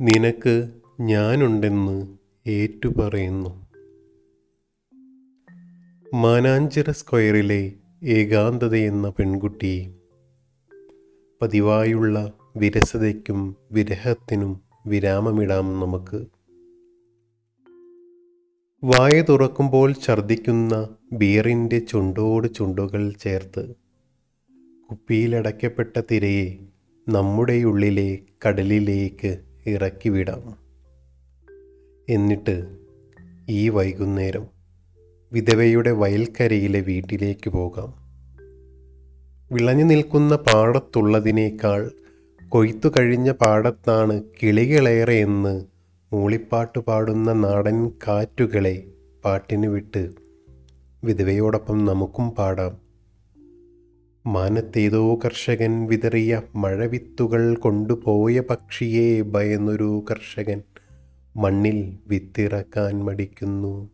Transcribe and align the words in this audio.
നിനക്ക് 0.00 0.68
ഞാനുണ്ടെന്ന് 1.00 2.16
ഏറ്റുപറയുന്നു. 2.46 3.66
മാനാഞ്ചിറ 6.14 6.90
സ്ക്വയറിലെ 6.90 7.72
ഏകാന്തതയെന്ന 8.02 9.08
പെൺകുട്ടി 9.08 9.94
പതിവായുള്ള 11.42 12.32
വിരസതയ്ക്കും 12.56 13.56
വിരഹത്തിനും 13.72 14.60
വിരാമമിടാം 14.86 15.80
നമുക്ക്. 15.80 16.26
വായ 18.84 19.20
തുറക്കുമ്പോൾ 19.20 19.94
ഛർദിക്കുന്ന 20.02 20.88
ബിയറിന്റെ 21.12 21.78
ചുണ്ടോട് 21.78 22.54
ചുണ്ടുകൾ 22.54 23.12
ചേർത്ത് 23.20 23.74
കുപ്പിയിലടയ്ക്കപ്പെട്ട 24.90 26.00
തിരയെ 26.10 26.58
നമ്മുടെ 27.08 27.64
ഉള്ളിലെ 27.64 28.18
കടലിലേക്ക് 28.46 29.53
ഇറക്കി 29.66 30.08
വിടാം. 30.08 30.56
എന്നിട്ട് 32.08 32.76
ഈ 33.48 33.68
വൈകുന്നേരം 33.68 34.46
വിധവയുടെ 35.32 35.90
വയൽക്കരയിലെ 35.90 36.80
വീട്ടിലേക്ക് 36.80 37.50
പോകാം. 37.50 38.04
വിളഞ്ഞു 39.52 39.84
നിൽക്കുന്ന 39.84 40.36
പാടത്തുള്ളതിനേക്കാൾ 40.36 41.90
കൊയ്ത്തു 42.48 42.88
കഴിഞ്ഞ 42.88 43.32
പാടത്താണ് 43.32 44.22
കിളികളേറെ 44.42 45.14
എന്ന് 45.14 45.64
മൂളിപ്പാട്ട് 46.12 46.78
പാടുന്ന 46.78 47.32
നാടൻ 47.32 47.88
കാറ്റുകളെ 47.88 48.86
പാട്ടിന് 49.24 49.66
വിട്ട് 49.66 50.10
വിധവയോടൊപ്പം 51.04 51.84
നമുക്കും 51.84 52.30
പാടാം. 52.30 52.83
മാനത്തേതോ 54.26 55.20
കർഷകൻ 55.24 55.86
വിതറിയ 55.86 56.42
മഴവിത്തുകൾ 56.56 57.54
കൊണ്ടുപോയ 57.54 58.40
പക്ഷിയെ 58.40 59.22
ഭയന്നൊരു 59.22 60.04
കർഷകൻ 60.10 60.62
മണ്ണിൽ 61.36 61.98
വിത്തിറക്കാൻ 62.08 63.04
മടിക്കുന്നു. 63.04 63.93